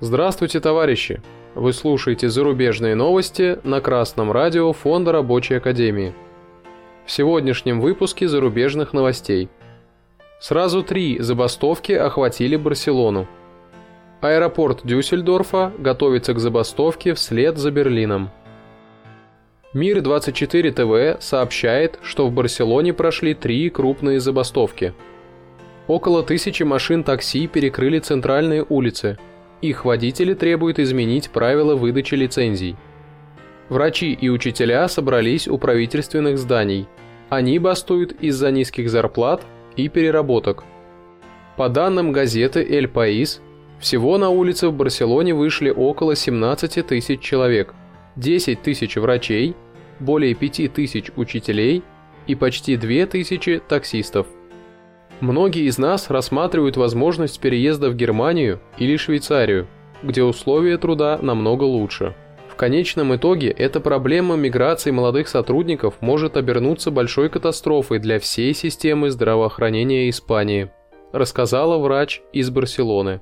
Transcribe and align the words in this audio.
Здравствуйте, 0.00 0.60
товарищи! 0.60 1.20
Вы 1.56 1.72
слушаете 1.72 2.28
зарубежные 2.28 2.94
новости 2.94 3.58
на 3.64 3.80
Красном 3.80 4.30
радио 4.30 4.72
Фонда 4.72 5.10
Рабочей 5.10 5.56
Академии. 5.56 6.14
В 7.04 7.10
сегодняшнем 7.10 7.80
выпуске 7.80 8.28
зарубежных 8.28 8.92
новостей. 8.92 9.48
Сразу 10.38 10.84
три 10.84 11.18
забастовки 11.18 11.90
охватили 11.90 12.54
Барселону. 12.54 13.26
Аэропорт 14.20 14.82
Дюссельдорфа 14.84 15.72
готовится 15.76 16.32
к 16.32 16.38
забастовке 16.38 17.14
вслед 17.14 17.58
за 17.58 17.72
Берлином. 17.72 18.30
Мир 19.74 20.00
24 20.00 20.70
ТВ 20.70 21.20
сообщает, 21.20 21.98
что 22.04 22.28
в 22.28 22.32
Барселоне 22.32 22.92
прошли 22.92 23.34
три 23.34 23.68
крупные 23.68 24.20
забастовки. 24.20 24.94
Около 25.88 26.22
тысячи 26.22 26.62
машин 26.62 27.02
такси 27.02 27.48
перекрыли 27.48 27.98
центральные 27.98 28.64
улицы– 28.68 29.18
их 29.60 29.84
водители 29.84 30.34
требуют 30.34 30.78
изменить 30.78 31.30
правила 31.30 31.74
выдачи 31.74 32.14
лицензий. 32.14 32.76
Врачи 33.68 34.12
и 34.12 34.28
учителя 34.28 34.88
собрались 34.88 35.48
у 35.48 35.58
правительственных 35.58 36.38
зданий. 36.38 36.86
Они 37.28 37.58
бастуют 37.58 38.12
из-за 38.20 38.50
низких 38.50 38.88
зарплат 38.88 39.44
и 39.76 39.88
переработок. 39.88 40.64
По 41.56 41.68
данным 41.68 42.12
газеты 42.12 42.60
«Эль 42.60 42.88
Паис», 42.88 43.42
всего 43.78 44.16
на 44.16 44.30
улице 44.30 44.68
в 44.68 44.72
Барселоне 44.72 45.34
вышли 45.34 45.70
около 45.70 46.16
17 46.16 46.86
тысяч 46.86 47.20
человек, 47.20 47.74
10 48.16 48.62
тысяч 48.62 48.96
врачей, 48.96 49.54
более 50.00 50.34
5 50.34 50.72
тысяч 50.72 51.10
учителей 51.16 51.82
и 52.26 52.34
почти 52.34 52.76
2 52.76 53.06
тысячи 53.06 53.60
таксистов. 53.68 54.26
Многие 55.20 55.64
из 55.64 55.78
нас 55.78 56.10
рассматривают 56.10 56.76
возможность 56.76 57.40
переезда 57.40 57.90
в 57.90 57.96
Германию 57.96 58.60
или 58.78 58.96
Швейцарию, 58.96 59.66
где 60.02 60.22
условия 60.22 60.78
труда 60.78 61.18
намного 61.20 61.64
лучше. 61.64 62.14
В 62.48 62.54
конечном 62.54 63.14
итоге 63.14 63.50
эта 63.50 63.80
проблема 63.80 64.36
миграции 64.36 64.92
молодых 64.92 65.28
сотрудников 65.28 65.94
может 66.00 66.36
обернуться 66.36 66.92
большой 66.92 67.30
катастрофой 67.30 67.98
для 67.98 68.20
всей 68.20 68.54
системы 68.54 69.10
здравоохранения 69.10 70.08
Испании, 70.08 70.70
рассказала 71.12 71.78
врач 71.78 72.22
из 72.32 72.50
Барселоны. 72.50 73.20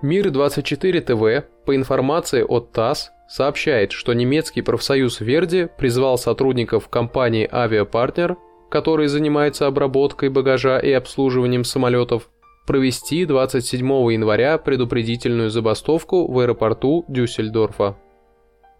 Мир 0.00 0.30
24 0.30 1.00
ТВ 1.00 1.46
по 1.66 1.74
информации 1.74 2.42
от 2.42 2.72
ТАСС 2.72 3.10
сообщает, 3.28 3.92
что 3.92 4.14
немецкий 4.14 4.62
профсоюз 4.62 5.20
Верди 5.20 5.68
призвал 5.78 6.16
сотрудников 6.16 6.88
компании 6.88 7.48
«Авиапартнер» 7.50 8.36
который 8.68 9.08
занимается 9.08 9.66
обработкой 9.66 10.28
багажа 10.28 10.78
и 10.78 10.90
обслуживанием 10.92 11.64
самолетов, 11.64 12.28
провести 12.66 13.24
27 13.24 13.86
января 14.12 14.58
предупредительную 14.58 15.50
забастовку 15.50 16.30
в 16.30 16.38
аэропорту 16.38 17.04
Дюссельдорфа. 17.08 17.96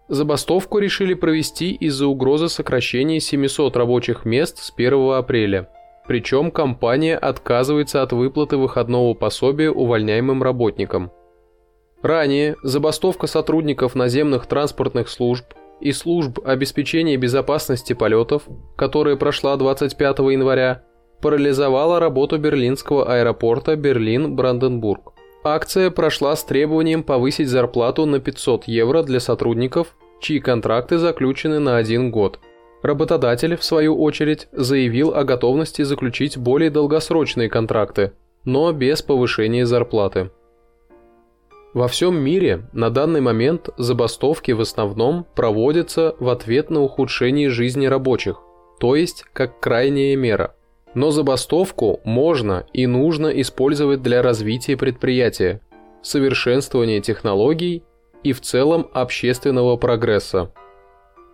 Забастовку 0.09 0.79
решили 0.79 1.13
провести 1.13 1.71
из-за 1.71 2.07
угрозы 2.07 2.47
сокращения 2.47 3.19
700 3.19 3.75
рабочих 3.75 4.25
мест 4.25 4.59
с 4.59 4.73
1 4.75 5.11
апреля. 5.11 5.69
Причем 6.07 6.51
компания 6.51 7.17
отказывается 7.17 8.01
от 8.01 8.13
выплаты 8.13 8.55
выходного 8.55 9.13
пособия 9.13 9.69
увольняемым 9.69 10.41
работникам. 10.41 11.11
Ранее 12.01 12.55
забастовка 12.63 13.27
сотрудников 13.27 13.95
наземных 13.95 14.45
транспортных 14.45 15.09
служб 15.09 15.45
и 15.79 15.91
служб 15.91 16.39
обеспечения 16.43 17.17
безопасности 17.17 17.93
полетов, 17.93 18.43
которая 18.75 19.15
прошла 19.15 19.55
25 19.57 20.19
января, 20.19 20.83
парализовала 21.21 21.99
работу 21.99 22.37
берлинского 22.37 23.11
аэропорта 23.11 23.75
Берлин-Бранденбург. 23.75 25.13
Акция 25.43 25.91
прошла 25.91 26.35
с 26.35 26.43
требованием 26.43 27.03
повысить 27.03 27.47
зарплату 27.47 28.05
на 28.05 28.19
500 28.19 28.65
евро 28.65 29.03
для 29.03 29.19
сотрудников, 29.19 29.95
чьи 30.19 30.39
контракты 30.39 30.97
заключены 30.97 31.59
на 31.59 31.77
один 31.77 32.11
год. 32.11 32.39
Работодатель, 32.83 33.55
в 33.55 33.63
свою 33.63 33.99
очередь, 33.99 34.47
заявил 34.51 35.13
о 35.13 35.23
готовности 35.23 35.81
заключить 35.81 36.37
более 36.37 36.69
долгосрочные 36.69 37.49
контракты, 37.49 38.13
но 38.45 38.71
без 38.71 39.01
повышения 39.01 39.65
зарплаты. 39.65 40.29
Во 41.77 41.87
всем 41.87 42.19
мире 42.19 42.63
на 42.73 42.89
данный 42.89 43.21
момент 43.21 43.69
забастовки 43.77 44.51
в 44.51 44.61
основном 44.61 45.27
проводятся 45.35 46.15
в 46.19 46.27
ответ 46.29 46.71
на 46.71 46.81
ухудшение 46.81 47.51
жизни 47.51 47.85
рабочих, 47.85 48.41
то 48.79 48.95
есть 48.95 49.25
как 49.31 49.59
крайняя 49.59 50.15
мера. 50.15 50.55
Но 50.95 51.11
забастовку 51.11 51.99
можно 52.03 52.65
и 52.73 52.87
нужно 52.87 53.27
использовать 53.27 54.01
для 54.01 54.23
развития 54.23 54.75
предприятия, 54.75 55.61
совершенствования 56.01 56.99
технологий 56.99 57.83
и 58.23 58.33
в 58.33 58.41
целом 58.41 58.87
общественного 58.91 59.77
прогресса. 59.77 60.51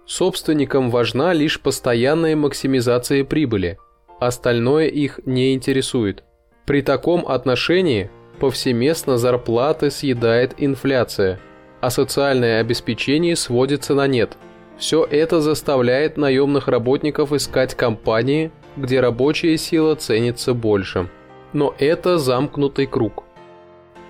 Собственникам 0.05 0.89
важна 0.89 1.31
лишь 1.31 1.61
постоянная 1.61 2.35
максимизация 2.35 3.23
прибыли, 3.23 3.77
остальное 4.19 4.87
их 4.87 5.21
не 5.25 5.53
интересует. 5.53 6.25
При 6.65 6.81
таком 6.81 7.25
отношении– 7.25 8.11
повсеместно 8.43 9.17
зарплаты 9.17 9.89
съедает 9.89 10.55
инфляция, 10.57 11.39
а 11.79 11.89
социальное 11.89 12.59
обеспечение 12.59 13.37
сводится 13.37 13.95
на 13.95 14.05
нет. 14.05 14.37
Все 14.77 15.07
это 15.09 15.39
заставляет 15.39 16.17
наемных 16.17 16.67
работников 16.67 17.31
искать 17.31 17.73
компании, 17.73 18.51
где 18.75 18.99
рабочая 18.99 19.55
сила 19.55 19.95
ценится 19.95 20.53
больше. 20.53 21.07
Но 21.53 21.73
это 21.79 22.17
замкнутый 22.17 22.85
круг. 22.85 23.23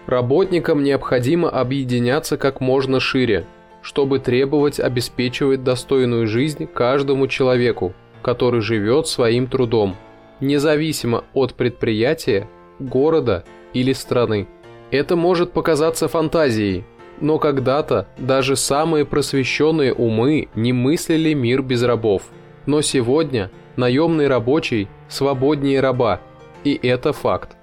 Работникам 0.07 0.81
необходимо 0.81 1.51
объединяться 1.51 2.35
как 2.35 2.59
можно 2.59 3.00
шире, 3.00 3.45
чтобы 3.83 4.17
требовать 4.17 4.79
обеспечивать 4.79 5.63
достойную 5.63 6.25
жизнь 6.25 6.65
каждому 6.65 7.27
человеку, 7.27 7.94
который 8.23 8.61
живет 8.61 9.07
своим 9.07 9.45
трудом, 9.45 9.95
независимо 10.39 11.23
от 11.35 11.53
предприятия, 11.53 12.50
города 12.79 13.45
или 13.73 13.94
страны. 13.94 14.47
Это 14.91 15.16
может 15.16 15.51
показаться 15.51 16.07
фантазией, 16.07 16.84
но 17.19 17.39
когда-то 17.39 18.07
даже 18.17 18.56
самые 18.56 19.06
просвещенные 19.06 19.94
умы 19.94 20.50
не 20.56 20.73
мыслили 20.73 21.34
мир 21.34 21.61
без 21.61 21.83
рабов. 21.83 22.23
Но 22.66 22.81
сегодня 22.81 23.51
наемный 23.75 24.28
рабочий 24.28 24.88
свободнее 25.09 25.79
раба, 25.79 26.22
и 26.63 26.79
это 26.81 27.13
факт. 27.13 27.57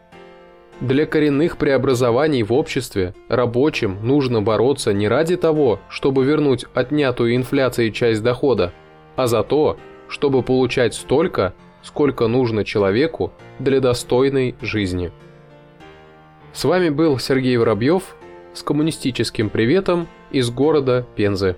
Для 0.80 1.04
коренных 1.04 1.58
преобразований 1.58 2.42
в 2.42 2.54
обществе 2.54 3.14
рабочим 3.28 3.98
нужно 4.02 4.40
бороться 4.40 4.94
не 4.94 5.08
ради 5.08 5.36
того, 5.36 5.78
чтобы 5.90 6.24
вернуть 6.24 6.64
отнятую 6.72 7.36
инфляцией 7.36 7.92
часть 7.92 8.22
дохода, 8.22 8.72
а 9.14 9.26
за 9.26 9.42
то, 9.42 9.76
чтобы 10.08 10.42
получать 10.42 10.94
столько, 10.94 11.52
сколько 11.82 12.28
нужно 12.28 12.64
человеку 12.64 13.32
для 13.58 13.80
достойной 13.80 14.54
жизни. 14.62 15.12
С 16.52 16.64
вами 16.64 16.90
был 16.90 17.18
Сергей 17.18 17.56
Воробьев 17.56 18.16
с 18.54 18.62
коммунистическим 18.62 19.50
приветом 19.50 20.08
из 20.32 20.50
города 20.50 21.06
Пензы. 21.14 21.56